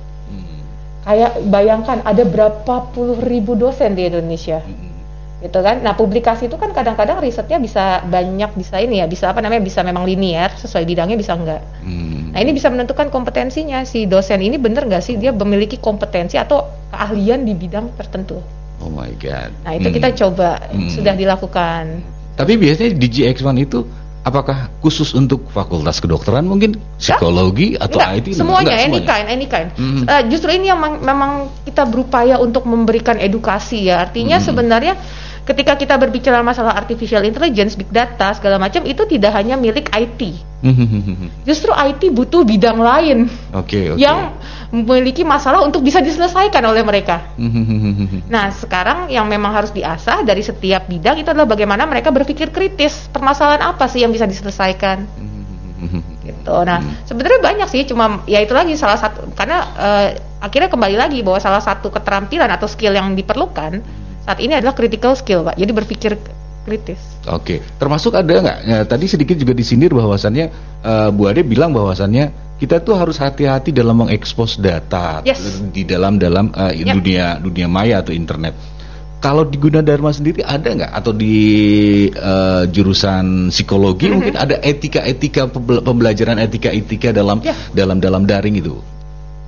Kayak 1.02 1.34
bayangkan 1.50 1.98
ada 2.06 2.22
berapa 2.22 2.90
puluh 2.94 3.18
ribu 3.18 3.58
dosen 3.58 3.98
di 3.98 4.06
Indonesia 4.06 4.62
Mhm. 4.62 4.81
Gitu 5.42 5.58
kan. 5.58 5.82
Nah, 5.82 5.92
publikasi 5.92 6.46
itu 6.46 6.54
kan 6.54 6.70
kadang-kadang 6.70 7.18
risetnya 7.18 7.58
bisa 7.58 8.00
banyak 8.06 8.54
bisa 8.54 8.78
ini 8.78 9.02
ya, 9.02 9.06
bisa 9.06 9.34
apa 9.34 9.42
namanya? 9.42 9.60
bisa 9.60 9.82
memang 9.82 10.06
linear 10.06 10.54
sesuai 10.54 10.86
bidangnya 10.86 11.18
bisa 11.18 11.34
enggak. 11.34 11.60
Mhm. 11.82 12.30
Nah, 12.32 12.40
ini 12.40 12.52
bisa 12.54 12.70
menentukan 12.70 13.10
kompetensinya 13.10 13.82
si 13.82 14.06
dosen 14.06 14.40
ini 14.40 14.56
bener 14.56 14.86
nggak 14.86 15.02
sih 15.02 15.18
dia 15.18 15.34
memiliki 15.34 15.76
kompetensi 15.76 16.38
atau 16.38 16.62
keahlian 16.88 17.42
di 17.42 17.52
bidang 17.52 17.92
tertentu. 17.98 18.38
Oh 18.78 18.88
my 18.88 19.10
god. 19.18 19.50
Nah, 19.62 19.74
itu 19.74 19.90
Mhm. 19.90 19.94
kita 19.98 20.08
coba 20.16 20.48
Hmm. 20.70 20.88
sudah 20.88 21.14
dilakukan. 21.14 21.84
Tapi 22.32 22.56
biasanya 22.56 22.96
DJX1 22.96 23.58
itu 23.60 23.84
apakah 24.22 24.70
khusus 24.78 25.12
untuk 25.12 25.50
fakultas 25.50 25.98
kedokteran 25.98 26.46
mungkin 26.46 26.78
psikologi 26.94 27.74
atau 27.74 27.98
Enggak, 27.98 28.18
IT? 28.22 28.26
semuanya, 28.38 28.78
Enggak, 28.78 28.86
any 28.86 29.00
kind, 29.02 29.26
any 29.28 29.46
kind. 29.46 29.68
Justru 30.30 30.54
ini 30.54 30.70
yang 30.70 30.78
memang 30.78 31.50
kita 31.66 31.82
berupaya 31.84 32.38
untuk 32.38 32.64
memberikan 32.64 33.18
edukasi 33.18 33.90
ya. 33.90 34.06
Artinya 34.06 34.38
Mhm. 34.38 34.44
sebenarnya 34.46 34.94
ketika 35.42 35.74
kita 35.74 35.94
berbicara 35.98 36.40
masalah 36.40 36.78
artificial 36.78 37.26
intelligence, 37.26 37.74
big 37.74 37.90
data 37.90 38.30
segala 38.34 38.62
macam 38.62 38.86
itu 38.86 39.02
tidak 39.06 39.34
hanya 39.34 39.58
milik 39.58 39.90
IT. 39.90 40.20
Justru 41.48 41.74
IT 41.74 42.14
butuh 42.14 42.46
bidang 42.46 42.78
lain 42.78 43.26
Oke, 43.50 43.90
oke. 43.90 43.98
yang 43.98 44.38
memiliki 44.70 45.26
masalah 45.26 45.66
untuk 45.66 45.82
bisa 45.82 45.98
diselesaikan 45.98 46.62
oleh 46.62 46.82
mereka. 46.86 47.22
Nah, 48.32 48.48
sekarang 48.48 49.12
yang 49.12 49.28
memang 49.28 49.52
harus 49.52 49.74
diasah 49.76 50.24
dari 50.24 50.40
setiap 50.40 50.88
bidang 50.88 51.20
itu 51.20 51.28
adalah 51.28 51.44
bagaimana 51.44 51.84
mereka 51.84 52.08
berpikir 52.08 52.48
kritis. 52.48 53.10
Permasalahan 53.12 53.60
apa 53.74 53.84
sih 53.90 54.00
yang 54.00 54.14
bisa 54.14 54.24
diselesaikan? 54.24 55.04
Gitu. 56.22 56.54
Nah, 56.54 56.78
sebenarnya 57.02 57.42
banyak 57.42 57.68
sih, 57.68 57.82
cuma 57.82 58.22
ya 58.30 58.38
itu 58.38 58.54
lagi 58.54 58.78
salah 58.78 58.94
satu 58.94 59.34
karena 59.34 59.58
eh, 59.74 60.08
akhirnya 60.38 60.70
kembali 60.70 60.94
lagi 60.94 61.18
bahwa 61.26 61.42
salah 61.42 61.58
satu 61.58 61.90
keterampilan 61.90 62.46
atau 62.46 62.70
skill 62.70 62.94
yang 62.94 63.10
diperlukan 63.18 63.82
saat 64.22 64.38
ini 64.38 64.54
adalah 64.54 64.72
critical 64.72 65.12
skill, 65.14 65.42
Pak. 65.42 65.58
Jadi 65.58 65.72
berpikir 65.74 66.12
kritis. 66.62 67.00
Oke, 67.26 67.58
termasuk 67.74 68.14
ada 68.14 68.30
nggak? 68.38 68.58
Ya, 68.62 68.78
tadi 68.86 69.10
sedikit 69.10 69.34
juga 69.34 69.50
disindir 69.50 69.90
bahwasannya 69.90 70.46
eh, 70.78 71.08
Bu 71.10 71.26
Ade 71.26 71.42
bilang 71.42 71.74
bahwasannya 71.74 72.30
kita 72.62 72.78
tuh 72.78 72.94
harus 72.94 73.18
hati-hati 73.18 73.74
dalam 73.74 73.98
mengekspos 74.06 74.62
data 74.62 75.26
Yes. 75.26 75.58
di 75.74 75.82
dalam 75.82 76.22
dalam 76.22 76.54
eh, 76.54 76.86
Ya. 76.86 76.94
dunia 76.94 77.26
dunia 77.42 77.66
maya 77.66 77.98
atau 77.98 78.14
internet. 78.14 78.54
Kalau 79.18 79.46
di 79.46 79.54
Gunadarma 79.54 80.10
sendiri 80.10 80.42
ada 80.42 80.66
nggak 80.70 80.92
atau 80.94 81.10
di 81.10 81.34
eh, 82.10 82.62
jurusan 82.70 83.50
psikologi 83.50 84.06
Mm-hmm. 84.06 84.14
mungkin 84.14 84.34
ada 84.38 84.56
etika-etika 84.62 85.50
pembel- 85.50 85.82
pembelajaran 85.82 86.38
etika-etika 86.38 87.10
dalam 87.10 87.42
Ya. 87.42 87.54
dalam 87.74 87.98
dalam 87.98 88.22
daring 88.22 88.54
itu? 88.58 88.78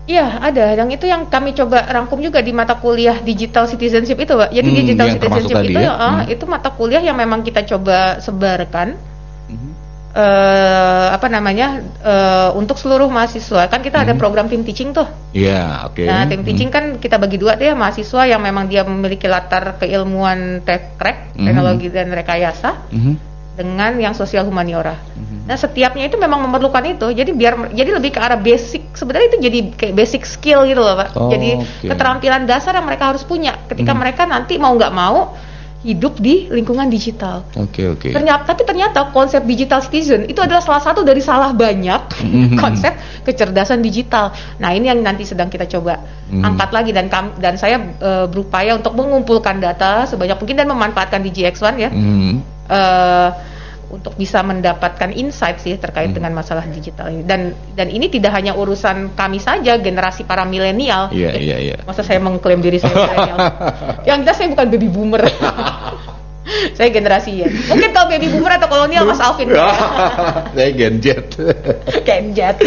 Iya, 0.04 0.36
ada. 0.36 0.76
Yang 0.76 1.00
itu 1.00 1.06
yang 1.08 1.32
kami 1.32 1.56
coba 1.56 1.80
rangkum 1.88 2.20
juga 2.20 2.44
di 2.44 2.52
mata 2.52 2.76
kuliah 2.76 3.24
digital 3.24 3.64
citizenship 3.64 4.20
itu, 4.20 4.36
Pak. 4.36 4.52
Jadi 4.52 4.68
Hmm, 4.68 4.78
digital 4.84 5.06
citizenship 5.16 5.56
itu 5.64 5.80
ya. 5.80 5.92
eh, 5.96 5.96
Hmm. 5.96 6.34
itu 6.36 6.44
mata 6.44 6.68
kuliah 6.68 7.00
yang 7.00 7.16
memang 7.16 7.40
kita 7.40 7.64
coba 7.64 8.20
sebarkan 8.20 9.00
Mhm. 9.48 9.70
eh 10.14 11.06
apa 11.10 11.26
namanya? 11.26 11.80
eh, 12.04 12.48
untuk 12.52 12.76
seluruh 12.76 13.08
mahasiswa. 13.08 13.64
Kan 13.66 13.80
kita 13.80 14.04
ada 14.04 14.12
program 14.12 14.46
tim 14.46 14.60
teaching 14.60 14.92
tuh. 14.92 15.08
Iya, 15.32 15.88
oke. 15.88 16.04
Nah, 16.04 16.28
tim 16.28 16.44
Hmm. 16.44 16.46
teaching 16.46 16.68
kan 16.68 16.84
kita 17.00 17.16
bagi 17.16 17.40
dua 17.40 17.56
deh, 17.56 17.72
mahasiswa 17.72 18.28
yang 18.28 18.44
memang 18.44 18.68
dia 18.68 18.84
memiliki 18.84 19.24
latar 19.24 19.80
keilmuan 19.80 20.60
tekrek, 20.62 21.32
Mhm. 21.32 21.44
teknologi 21.48 21.88
dan 21.88 22.12
rekayasa, 22.12 22.92
Mhm. 22.92 23.12
Dengan 23.54 23.94
yang 23.96 24.12
sosial 24.12 24.42
humaniora. 24.44 24.98
Mhm. 25.14 25.46
Nah, 25.46 25.54
setiapnya 25.54 26.04
itu 26.04 26.16
memang 26.16 26.42
memerlukan 26.42 26.82
itu. 26.84 27.06
Jadi 27.08 27.30
biar 27.30 27.70
jadi 27.70 27.90
lebih 27.92 28.10
ke 28.10 28.18
arah 28.18 28.36
basic. 28.36 28.90
Sebenarnya 28.92 29.26
itu 29.30 29.38
jadi 29.40 29.58
kayak 29.70 29.94
basic 29.94 30.22
skill 30.24 30.64
gitu 30.64 30.80
loh, 30.80 30.96
Pak. 30.96 31.08
Oh, 31.14 31.30
jadi 31.30 31.60
oke. 31.60 31.86
keterampilan 31.86 32.44
dasar 32.44 32.74
yang 32.74 32.84
mereka 32.84 33.14
harus 33.14 33.22
punya 33.22 33.54
ketika 33.66 33.94
Mhm. 33.94 33.98
mereka 33.98 34.22
nanti 34.24 34.58
mau 34.58 34.74
nggak 34.74 34.90
mau 34.90 35.36
hidup 35.84 36.16
di 36.16 36.48
lingkungan 36.48 36.88
digital. 36.88 37.44
Oke 37.54 37.84
oke. 37.84 38.08
Ternyata, 38.08 38.48
tapi 38.48 38.64
ternyata 38.64 39.12
konsep 39.12 39.44
digital 39.44 39.84
citizen 39.84 40.24
itu 40.24 40.40
adalah 40.40 40.64
salah 40.64 40.80
satu 40.80 41.04
dari 41.04 41.20
salah 41.20 41.52
banyak 41.52 42.24
Mhm. 42.24 42.56
konsep 42.64 42.96
kecerdasan 43.20 43.84
digital. 43.84 44.32
Nah 44.56 44.72
ini 44.72 44.88
yang 44.88 45.04
nanti 45.04 45.22
sedang 45.22 45.46
kita 45.46 45.68
coba 45.68 46.00
Mhm. 46.32 46.40
angkat 46.40 46.70
lagi 46.72 46.90
dan 46.90 47.12
kam- 47.12 47.36
dan 47.36 47.54
saya 47.54 47.76
eh, 48.00 48.24
berupaya 48.24 48.74
untuk 48.74 48.96
mengumpulkan 48.96 49.60
data 49.60 50.08
sebanyak 50.08 50.40
mungkin 50.40 50.56
dan 50.56 50.66
memanfaatkan 50.66 51.20
DGX1 51.20 51.76
ya 51.76 51.92
Hmm. 51.92 52.40
Eh, 52.66 53.30
untuk 53.84 54.18
bisa 54.18 54.42
mendapatkan 54.42 55.14
insight 55.14 55.62
sih 55.62 55.78
terkait 55.78 56.10
Mhm. 56.10 56.16
dengan 56.18 56.32
masalah 56.34 56.66
digital 56.66 57.14
ini 57.14 57.22
dan 57.22 57.54
dan 57.72 57.86
ini 57.86 58.10
tidak 58.10 58.34
hanya 58.34 58.58
urusan 58.58 59.14
kami 59.14 59.38
saja 59.38 59.78
generasi 59.78 60.26
para 60.26 60.42
milenial. 60.42 61.14
Iya 61.14 61.30
Eh, 61.30 61.42
iya 61.44 61.56
iya. 61.62 61.76
Masa 61.86 62.02
saya 62.02 62.18
mengklaim 62.18 62.58
diri 62.58 62.82
saya 62.82 62.90
milenial? 62.90 63.38
Yang 64.08 64.18
jelas 64.26 64.36
saya 64.36 64.48
bukan 64.50 64.66
baby 64.66 64.88
boomer. 64.90 65.22
saya 66.76 66.90
generasi 66.90 67.40
ya. 67.40 67.48
Mungkin 67.70 67.90
kalau 67.94 68.10
baby 68.10 68.28
boomer 68.28 68.58
atau 68.58 68.68
kolonial 68.68 69.06
Mas 69.06 69.22
Alvin. 69.22 69.48
Saya 70.58 70.70
Gen 70.74 71.00
Z. 71.00 71.06
Kenjat. 72.04 72.60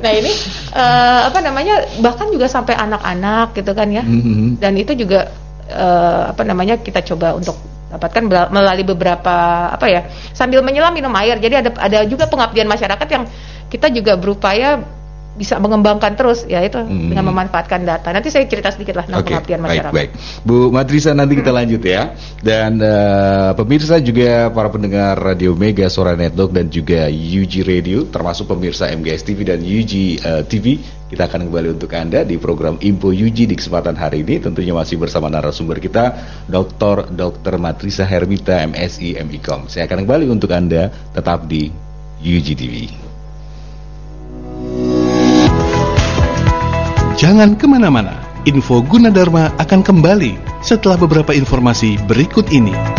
nah 0.00 0.12
ini 0.12 0.32
eh, 0.70 1.20
apa 1.26 1.38
namanya 1.42 1.82
bahkan 2.00 2.30
juga 2.30 2.46
sampai 2.46 2.78
anak-anak 2.78 3.58
gitu 3.58 3.74
kan 3.74 3.90
ya. 3.90 4.00
Mhm. 4.00 4.56
Dan 4.56 4.72
itu 4.78 4.94
juga 4.94 5.28
eh, 5.66 6.22
apa 6.30 6.46
namanya 6.46 6.78
kita 6.78 7.02
coba 7.02 7.34
untuk 7.34 7.58
dapatkan 7.86 8.50
melalui 8.50 8.82
beberapa 8.82 9.70
apa 9.70 9.86
ya 9.86 10.00
sambil 10.34 10.62
menyelam 10.62 10.90
minum 10.90 11.12
air. 11.14 11.38
Jadi 11.38 11.54
ada 11.66 11.70
ada 11.78 11.98
juga 12.06 12.26
pengabdian 12.26 12.66
masyarakat 12.66 13.08
yang 13.10 13.24
kita 13.70 13.90
juga 13.90 14.14
berupaya 14.18 14.82
bisa 15.36 15.60
mengembangkan 15.60 16.16
terus 16.16 16.48
ya 16.48 16.64
itu 16.64 16.80
Hmm. 16.80 17.12
dengan 17.12 17.28
memanfaatkan 17.28 17.84
data. 17.84 18.08
Nanti 18.10 18.32
saya 18.32 18.48
cerita 18.48 18.72
sedikit 18.72 18.96
lah 18.96 19.04
tentang 19.04 19.20
Oke, 19.22 19.36
pengabdian 19.36 19.60
baik, 19.60 19.68
masyarakat. 19.68 19.92
baik. 19.94 20.10
Bu 20.42 20.72
Matrisa 20.72 21.12
nanti 21.12 21.36
kita 21.36 21.52
lanjut 21.52 21.82
ya. 21.84 22.16
Dan 22.40 22.80
eh, 22.80 23.50
pemirsa 23.52 24.00
juga 24.00 24.48
para 24.48 24.72
pendengar 24.72 25.14
Radio 25.20 25.52
Mega 25.52 25.86
Suara 25.86 26.16
Network 26.16 26.56
dan 26.56 26.72
juga 26.72 27.06
UG 27.12 27.62
Radio, 27.68 28.08
termasuk 28.08 28.48
pemirsa 28.48 28.88
MGS 28.88 29.22
TV 29.22 29.38
dan 29.44 29.60
UG 29.60 29.92
eh, 30.18 30.42
TV, 30.48 30.80
kita 31.06 31.28
akan 31.28 31.52
kembali 31.52 31.76
untuk 31.76 31.92
Anda 31.92 32.24
di 32.24 32.40
program 32.40 32.80
Info 32.80 33.12
UG 33.12 33.46
di 33.46 33.54
kesempatan 33.54 33.94
hari 33.94 34.24
ini. 34.24 34.40
Tentunya 34.40 34.72
masih 34.72 34.96
bersama 34.96 35.28
narasumber 35.28 35.78
kita, 35.78 36.16
Dr. 36.48 37.12
Dr. 37.12 37.60
Matrisa 37.60 38.02
Hermita 38.02 38.58
MSI 38.64 39.20
MIKOM. 39.20 39.68
Saya 39.68 39.84
akan 39.84 40.08
kembali 40.08 40.26
untuk 40.26 40.50
Anda 40.50 40.88
tetap 41.12 41.44
di 41.46 41.68
UG 42.24 43.05
Jangan 47.16 47.56
ke 47.56 47.64
mana-mana, 47.64 48.20
info 48.44 48.84
Gunadarma 48.84 49.48
akan 49.56 49.80
kembali 49.80 50.36
setelah 50.60 51.00
beberapa 51.00 51.32
informasi 51.32 51.96
berikut 52.04 52.52
ini. 52.52 52.95